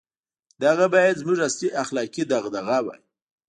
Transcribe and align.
•دغه 0.63 0.85
باید 0.93 1.19
زموږ 1.21 1.37
اصلي 1.47 1.69
اخلاقي 1.83 2.23
دغدغه 2.33 2.77
وای. 2.85 3.01